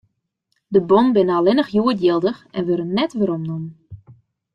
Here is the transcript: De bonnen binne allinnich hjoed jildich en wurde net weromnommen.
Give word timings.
De 0.73 0.79
bonnen 0.89 1.13
binne 1.17 1.35
allinnich 1.39 1.73
hjoed 1.73 1.99
jildich 2.05 2.41
en 2.57 2.67
wurde 2.67 2.85
net 2.99 3.11
weromnommen. 3.19 3.71